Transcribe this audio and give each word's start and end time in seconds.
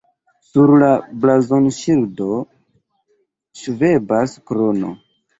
Sur 0.51 0.71
la 0.83 0.87
blazonŝildo 1.25 2.37
ŝvebas 3.61 4.33
krono. 4.53 4.91